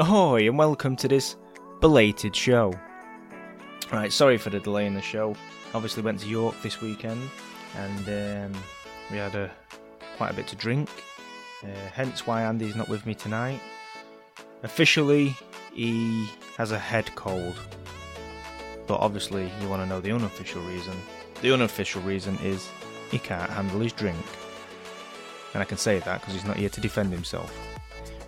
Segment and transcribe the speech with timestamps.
[0.00, 1.34] Ahoy, and welcome to this
[1.80, 2.72] belated show.
[3.92, 5.34] Right, sorry for the delay in the show.
[5.74, 7.28] Obviously, went to York this weekend,
[7.76, 8.62] and um,
[9.10, 9.50] we had a
[10.16, 10.88] quite a bit to drink.
[11.64, 13.60] Uh, hence why Andy's not with me tonight.
[14.62, 15.36] Officially,
[15.74, 17.56] he has a head cold,
[18.86, 20.94] but obviously, you want to know the unofficial reason.
[21.42, 22.68] The unofficial reason is
[23.10, 24.24] he can't handle his drink,
[25.54, 27.52] and I can say that because he's not here to defend himself.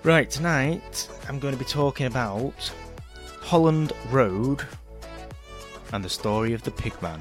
[0.03, 2.73] Right, tonight I'm going to be talking about
[3.43, 4.67] Holland Road
[5.93, 7.21] and the story of the Pigman.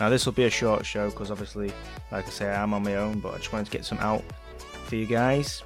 [0.00, 1.74] Now, this will be a short show because obviously,
[2.10, 4.24] like I say, I'm on my own, but I just wanted to get some out
[4.86, 5.62] for you guys.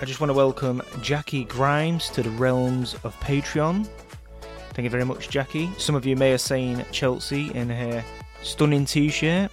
[0.00, 3.88] I just want to welcome Jackie Grimes to the realms of Patreon.
[4.74, 5.72] Thank you very much, Jackie.
[5.76, 8.04] Some of you may have seen Chelsea in her
[8.44, 9.50] stunning t shirt.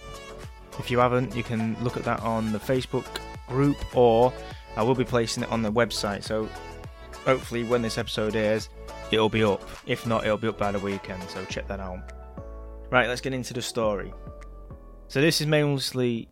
[0.78, 3.06] If you haven't, you can look at that on the Facebook
[3.48, 4.32] group or
[4.76, 6.48] I will be placing it on the website, so
[7.24, 8.68] hopefully when this episode airs,
[9.10, 9.62] it'll be up.
[9.86, 12.12] If not, it'll be up by the weekend, so check that out.
[12.90, 14.12] Right, let's get into the story.
[15.08, 16.28] So this is mostly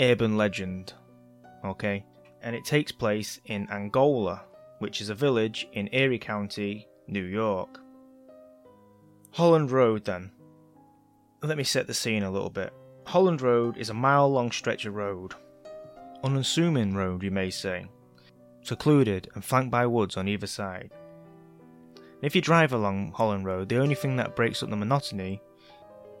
[0.00, 0.92] urban legend,
[1.64, 2.04] okay?
[2.42, 4.44] And it takes place in Angola,
[4.78, 7.78] which is a village in Erie County, New York.
[9.32, 10.30] Holland Road then.
[11.42, 12.72] Let me set the scene a little bit.
[13.06, 15.34] Holland Road is a mile long stretch of road
[16.24, 17.86] unassuming road, you may say,
[18.62, 20.90] secluded and flanked by woods on either side.
[22.22, 25.42] If you drive along Holland Road, the only thing that breaks up the monotony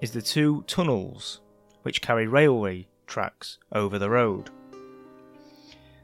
[0.00, 1.40] is the two tunnels
[1.82, 4.50] which carry railway tracks over the road.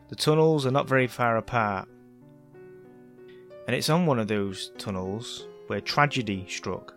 [0.08, 1.88] The tunnels are not very far apart,
[3.66, 6.94] and it's on one of those tunnels where tragedy struck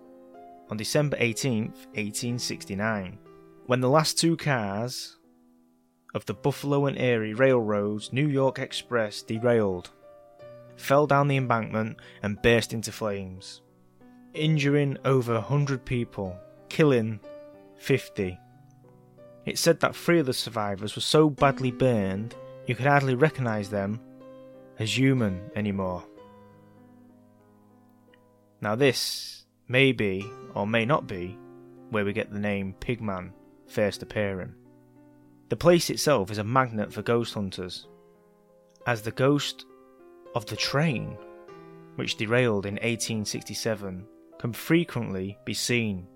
[0.69, 3.17] on December 18th, 1869,
[3.65, 5.17] when the last two cars
[6.13, 9.91] of the Buffalo and Erie Railroad's New York Express derailed,
[10.75, 13.61] fell down the embankment, and burst into flames,
[14.33, 16.37] injuring over 100 people,
[16.69, 17.19] killing
[17.77, 18.37] 50.
[19.45, 22.35] It said that three of the survivors were so badly burned
[22.67, 23.99] you could hardly recognize them
[24.79, 26.03] as human anymore.
[28.61, 31.37] Now, this may be, or may not be,
[31.89, 33.31] where we get the name Pigman
[33.67, 34.53] first appearing.
[35.51, 37.85] The place itself is a magnet for ghost hunters,
[38.87, 39.65] as the ghost
[40.33, 41.17] of the train,
[41.95, 44.07] which derailed in 1867,
[44.39, 46.07] can frequently be seen.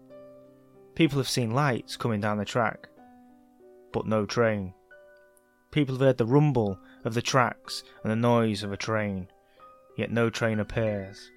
[0.96, 2.88] People have seen lights coming down the track,
[3.92, 4.74] but no train.
[5.70, 9.28] People have heard the rumble of the tracks and the noise of a train,
[9.98, 11.30] yet no train appears.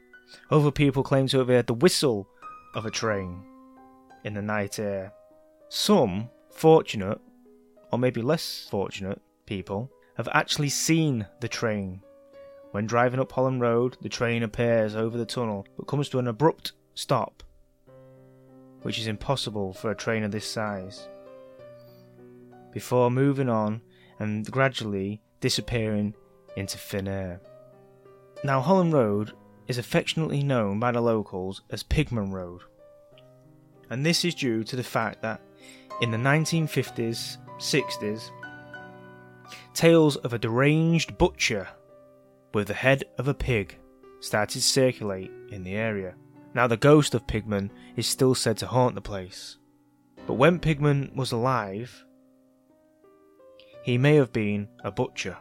[0.52, 2.28] Other people claim to have heard the whistle
[2.76, 3.42] of a train
[4.22, 5.12] in the night air.
[5.68, 7.20] Some, fortunate,
[7.90, 12.02] or maybe less fortunate, people have actually seen the train.
[12.72, 16.28] When driving up Holland Road, the train appears over the tunnel but comes to an
[16.28, 17.42] abrupt stop,
[18.82, 21.08] which is impossible for a train of this size,
[22.72, 23.80] before moving on
[24.18, 26.14] and gradually disappearing
[26.56, 27.40] into thin air.
[28.44, 29.32] Now, Holland Road
[29.66, 32.62] is affectionately known by the locals as Pigman Road,
[33.90, 35.40] and this is due to the fact that
[36.00, 38.30] in the 1950s 60s,
[39.74, 41.68] tales of a deranged butcher
[42.54, 43.78] with the head of a pig
[44.20, 46.14] started to circulate in the area.
[46.54, 49.58] Now, the ghost of Pigman is still said to haunt the place.
[50.26, 52.04] But when Pigman was alive,
[53.82, 55.36] he may have been a butcher.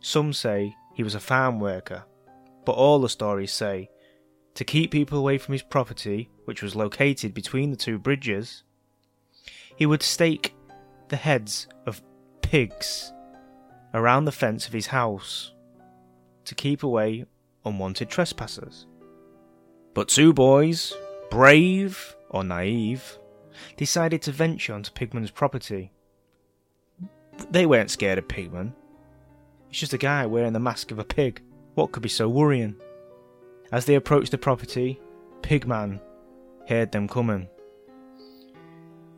[0.00, 2.04] Some say he was a farm worker,
[2.64, 3.90] but all the stories say
[4.54, 8.64] to keep people away from his property, which was located between the two bridges,
[9.76, 10.54] he would stake
[11.08, 12.02] the heads of
[12.42, 13.12] pigs
[13.94, 15.52] around the fence of his house
[16.44, 17.24] to keep away
[17.64, 18.86] unwanted trespassers.
[19.94, 20.94] But two boys,
[21.30, 23.18] brave or naive,
[23.76, 25.92] decided to venture onto Pigman's property.
[27.50, 28.72] They weren't scared of Pigman.
[29.70, 31.42] It's just a guy wearing the mask of a pig.
[31.74, 32.76] What could be so worrying?
[33.70, 35.00] As they approached the property,
[35.42, 36.00] Pigman
[36.68, 37.48] heard them coming.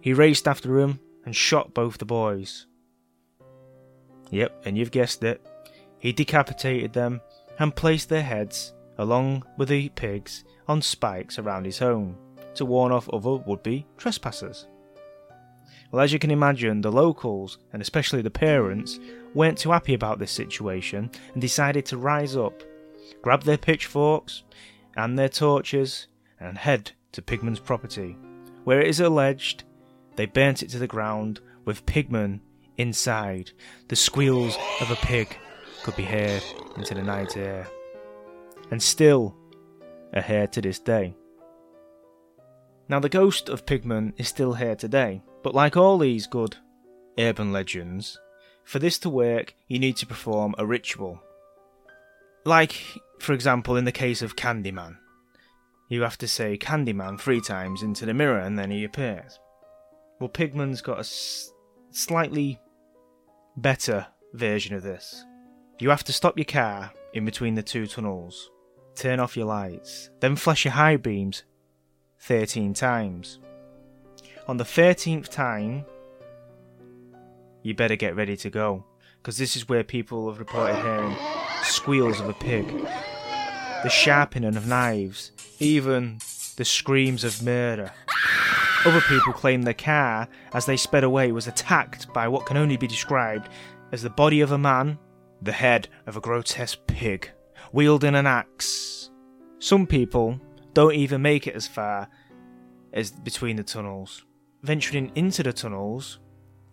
[0.03, 2.67] he raced after him and shot both the boys.
[4.31, 5.45] Yep, and you've guessed it.
[5.99, 7.21] He decapitated them
[7.59, 12.17] and placed their heads, along with the pigs, on spikes around his home
[12.55, 14.67] to warn off other would be trespassers.
[15.91, 19.01] Well, as you can imagine, the locals, and especially the parents,
[19.35, 22.63] weren't too happy about this situation and decided to rise up,
[23.23, 24.45] grab their pitchforks
[24.97, 26.07] and their torches,
[26.39, 28.17] and head to Pigman's property,
[28.65, 29.65] where it is alleged
[30.17, 32.41] they burnt it to the ground with Pigman
[32.77, 33.53] inside.
[33.89, 35.37] The squeals of a pig
[35.83, 36.43] could be heard
[36.77, 37.67] into the night air,
[38.71, 39.35] and still
[40.13, 41.15] are heard to this day.
[42.89, 46.57] Now, the ghost of Pigman is still here today, but like all these good
[47.19, 48.19] urban legends,
[48.65, 51.21] for this to work, you need to perform a ritual.
[52.45, 52.83] Like,
[53.21, 54.97] for example, in the case of Candyman,
[55.89, 59.39] you have to say Candyman three times into the mirror and then he appears.
[60.21, 61.51] Well, Pigman's got a s-
[61.91, 62.61] slightly
[63.57, 65.25] better version of this.
[65.79, 68.51] You have to stop your car in between the two tunnels,
[68.95, 71.45] turn off your lights, then flash your high beams
[72.21, 73.39] 13 times.
[74.47, 75.87] On the 13th time,
[77.63, 78.85] you better get ready to go,
[79.17, 81.17] because this is where people have reported hearing
[81.63, 82.67] squeals of a pig,
[83.83, 86.19] the sharpening of knives, even
[86.57, 87.93] the screams of murder.
[88.87, 92.79] Other people claim the car, as they sped away, was attacked by what can only
[92.79, 93.51] be described
[93.93, 94.99] as the body of a man,
[95.43, 97.31] the head of a grotesque pig,
[97.73, 99.11] wielding an axe.
[99.59, 100.41] Some people
[100.73, 102.09] don't even make it as far
[102.95, 104.25] as between the tunnels.
[104.63, 106.19] Venturing into the tunnels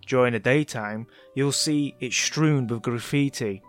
[0.06, 3.62] during the daytime, you'll see it strewn with graffiti.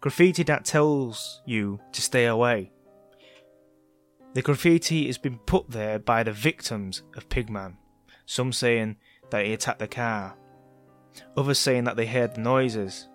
[0.00, 2.70] Graffiti that tells you to stay away.
[4.32, 7.74] The graffiti has been put there by the victims of Pigman,
[8.26, 8.96] some saying
[9.30, 10.36] that he attacked the car,
[11.36, 13.08] others saying that they heard the noises,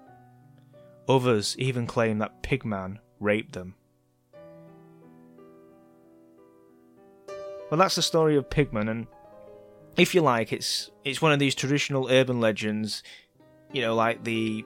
[1.07, 3.75] others even claim that Pigman raped them.
[7.71, 9.07] Well, that's the story of Pigman, and
[9.95, 13.03] if you like, it's it's one of these traditional urban legends,
[13.71, 14.65] you know, like the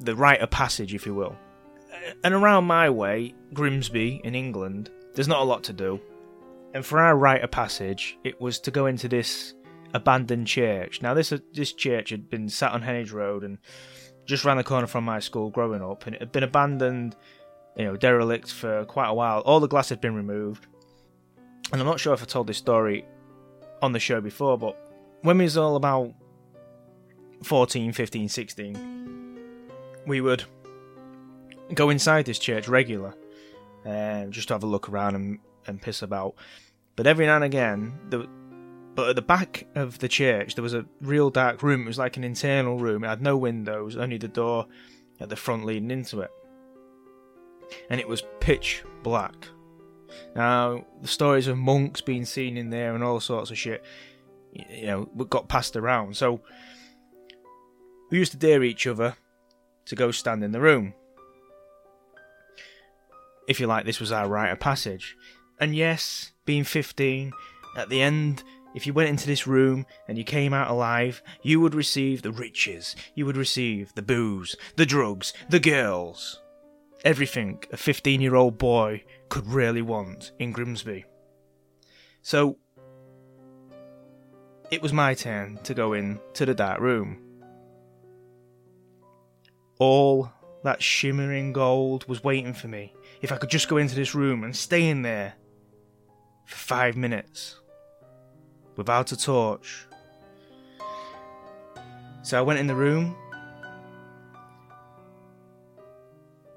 [0.00, 1.36] the rite of passage, if you will.
[1.92, 6.00] Uh, and around my way, Grimsby in England, there's not a lot to do.
[6.74, 9.54] And for our rite of passage, it was to go into this
[9.92, 11.02] abandoned church.
[11.02, 13.58] Now, this this church had been sat on Heneage Road and
[14.26, 17.16] just round the corner from my school growing up, and it had been abandoned,
[17.76, 19.40] you know, derelict for quite a while.
[19.40, 20.68] All the glass had been removed
[21.72, 23.04] and I'm not sure if I told this story
[23.82, 24.76] on the show before, but
[25.22, 26.14] when we was all about
[27.42, 29.38] 14, 15, 16,
[30.06, 30.44] we would
[31.74, 33.14] go inside this church regular,
[33.88, 36.34] uh, just to have a look around and, and piss about.
[36.96, 38.28] But every now and again, the,
[38.94, 41.82] but at the back of the church, there was a real dark room.
[41.82, 43.04] It was like an internal room.
[43.04, 44.66] It had no windows, only the door
[45.20, 46.30] at the front leading into it.
[47.88, 49.48] And it was pitch black.
[50.34, 53.84] Now, the stories of monks being seen in there and all sorts of shit,
[54.52, 56.16] you know, got passed around.
[56.16, 56.40] So,
[58.10, 59.16] we used to dare each other
[59.86, 60.94] to go stand in the room.
[63.48, 65.16] If you like, this was our rite of passage.
[65.58, 67.32] And yes, being 15,
[67.76, 71.60] at the end, if you went into this room and you came out alive, you
[71.60, 76.40] would receive the riches, you would receive the booze, the drugs, the girls.
[77.04, 81.06] Everything a 15 year old boy could really want in Grimsby.
[82.22, 82.58] So,
[84.70, 87.22] it was my turn to go in to the dark room.
[89.78, 90.30] All
[90.64, 94.44] that shimmering gold was waiting for me if I could just go into this room
[94.44, 95.34] and stay in there
[96.46, 97.56] for five minutes
[98.76, 99.86] without a torch.
[102.22, 103.16] So I went in the room.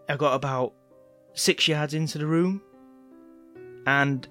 [0.10, 0.74] I got about
[1.34, 2.62] six yards into the room,
[3.88, 4.28] and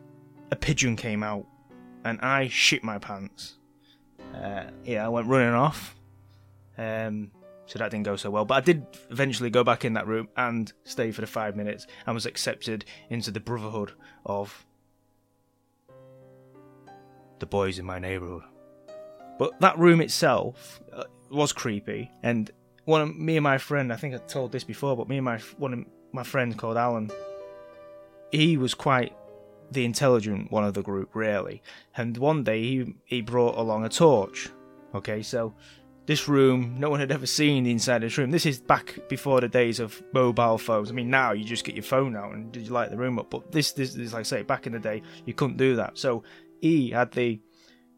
[0.50, 1.46] a pigeon came out,
[2.04, 3.56] and I shit my pants.
[4.34, 5.96] Uh, yeah, I went running off.
[6.76, 7.30] Um,
[7.70, 8.44] so that didn't go so well.
[8.44, 11.86] But I did eventually go back in that room and stay for the five minutes
[12.04, 13.92] and was accepted into the brotherhood
[14.26, 14.66] of
[17.38, 18.42] the boys in my neighbourhood.
[19.38, 22.50] But that room itself uh, was creepy, and
[22.86, 25.24] one of me and my friend, I think I told this before, but me and
[25.24, 27.08] my one of my friend called Alan,
[28.32, 29.14] he was quite
[29.70, 31.62] the intelligent one of the group, really.
[31.96, 34.50] And one day he he brought along a torch.
[34.92, 35.54] Okay, so
[36.06, 38.30] this room, no one had ever seen the inside of this room.
[38.30, 40.90] This is back before the days of mobile phones.
[40.90, 43.30] I mean, now you just get your phone out and you light the room up.
[43.30, 45.98] But this, this is like I say, back in the day, you couldn't do that.
[45.98, 46.24] So
[46.60, 47.40] he had the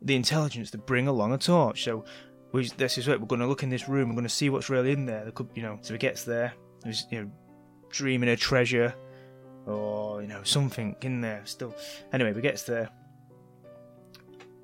[0.05, 1.85] the intelligence to bring along a torch.
[1.85, 2.05] So
[2.53, 3.21] we, this is it.
[3.21, 4.09] We're going to look in this room.
[4.09, 5.23] We're going to see what's really in there.
[5.23, 5.79] There could, you know.
[5.81, 6.53] So he gets there.
[6.85, 7.31] He's, you know,
[7.89, 8.95] dreaming a treasure,
[9.67, 11.75] or you know, something in there still.
[12.13, 12.91] Anyway, he gets there.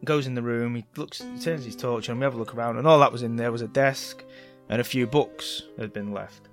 [0.04, 0.74] Goes in the room.
[0.74, 1.18] He looks.
[1.18, 2.18] He turns his torch on.
[2.18, 4.24] We have a look around, and all that was in there was a desk
[4.68, 6.48] and a few books had been left.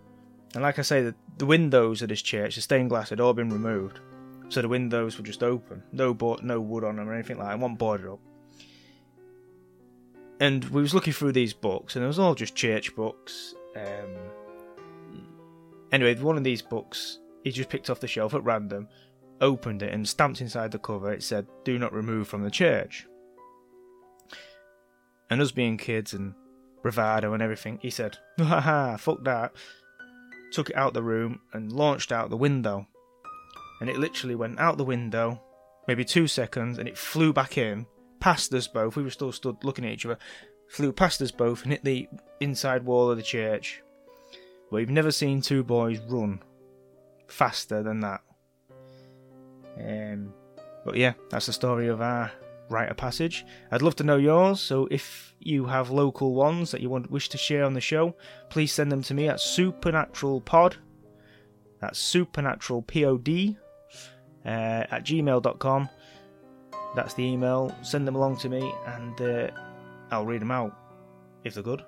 [0.54, 3.34] And like I say, the, the windows of this church, the stained glass, had all
[3.34, 4.00] been removed.
[4.50, 7.50] So the windows were just open, no board, no wood on them or anything like
[7.50, 7.60] that.
[7.60, 8.20] One boarded up.
[10.40, 13.56] And we was looking through these books, and it was all just church books.
[13.76, 14.16] Um,
[15.92, 18.88] anyway, one of these books he just picked off the shelf at random,
[19.42, 21.12] opened it, and stamped inside the cover.
[21.12, 23.08] It said, "Do not remove from the church."
[25.30, 26.34] And us being kids and
[26.82, 29.54] bravado and everything, he said, "Ha ha, fuck that."
[30.52, 32.88] Took it out the room and launched out the window
[33.80, 35.42] and it literally went out the window,
[35.88, 37.86] maybe two seconds, and it flew back in,
[38.20, 38.96] past us both.
[38.96, 40.18] We were still stood looking at each other,
[40.68, 42.08] flew past us both and hit the
[42.40, 43.82] inside wall of the church.
[44.72, 46.42] We've never seen two boys run
[47.28, 48.22] faster than that.
[49.78, 50.34] Um,
[50.86, 52.32] but yeah, that's the story of our
[52.70, 53.46] rite of passage.
[53.72, 57.30] I'd love to know yours, so if you have local ones that you want wish
[57.30, 58.16] to share on the show,
[58.50, 60.76] please send them to me at supernaturalpod.
[61.80, 63.58] That's supernaturalpod
[64.46, 65.90] uh, at gmail.com.
[66.96, 67.76] That's the email.
[67.82, 69.52] Send them along to me and uh,
[70.12, 70.76] I'll read them out
[71.44, 71.84] if they're good.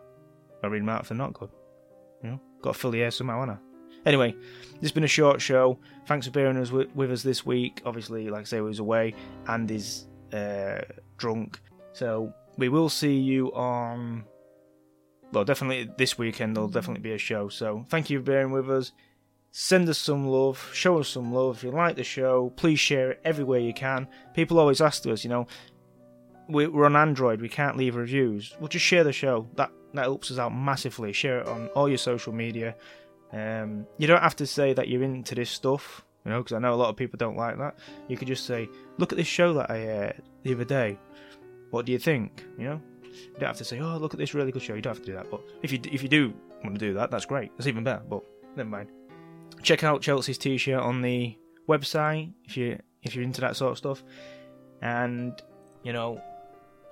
[0.63, 1.49] I'll read them out if they're not good.
[2.23, 3.57] You know, got to fill the air somehow, haven't I?
[4.05, 4.35] Anyway,
[4.73, 5.79] this has been a short show.
[6.05, 7.81] Thanks for bearing us with, us this week.
[7.85, 9.13] Obviously, like I say, we was away
[9.47, 10.81] and is uh,
[11.17, 11.59] drunk.
[11.93, 14.25] So we will see you on.
[15.33, 16.55] Well, definitely this weekend.
[16.55, 17.49] There'll definitely be a show.
[17.49, 18.91] So thank you for bearing with us.
[19.51, 21.57] Send us some love, show us some love.
[21.57, 24.07] If you like the show, please share it everywhere you can.
[24.33, 25.47] People always ask us, you know,
[26.47, 28.55] we're on Android, we can't leave reviews.
[28.59, 29.47] Well, just share the show.
[29.55, 31.11] That that helps us out massively.
[31.11, 32.75] Share it on all your social media.
[33.33, 36.59] Um, you don't have to say that you're into this stuff, you know, because I
[36.59, 37.79] know a lot of people don't like that.
[38.07, 40.99] You could just say, "Look at this show that I aired the other day.
[41.71, 44.33] What do you think?" You know, you don't have to say, "Oh, look at this
[44.33, 45.31] really good show." You don't have to do that.
[45.31, 47.51] But if you if you do want to do that, that's great.
[47.57, 48.03] That's even better.
[48.07, 48.23] But
[48.55, 48.89] never mind
[49.61, 53.77] check out Chelsea's t-shirt on the website if you if you're into that sort of
[53.77, 54.03] stuff.
[54.81, 55.41] And
[55.83, 56.21] you know,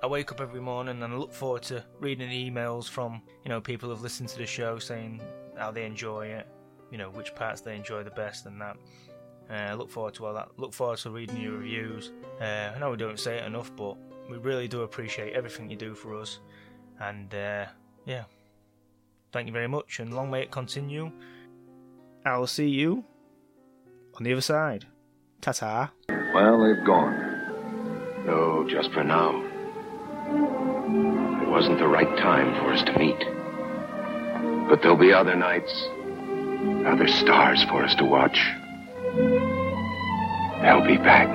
[0.02, 3.48] I wake up every morning and I look forward to reading the emails from you
[3.48, 5.22] know people who've listened to the show saying
[5.56, 6.46] how they enjoy it,
[6.90, 8.76] you know which parts they enjoy the best and that.
[9.50, 10.48] Uh, look forward to all that.
[10.56, 12.12] Look forward to reading your reviews.
[12.40, 13.96] Uh, I know we don't say it enough, but
[14.28, 16.40] we really do appreciate everything you do for us.
[17.00, 17.66] And uh,
[18.04, 18.24] yeah,
[19.32, 21.12] thank you very much, and long may it continue.
[22.24, 23.04] I'll see you
[24.14, 24.86] on the other side.
[25.40, 25.92] Ta ta.
[26.08, 28.24] Well, they've gone.
[28.26, 29.44] No, just for now.
[31.42, 33.18] It wasn't the right time for us to meet.
[34.68, 35.72] But there'll be other nights,
[36.84, 38.38] other stars for us to watch.
[40.62, 41.28] They'll be back.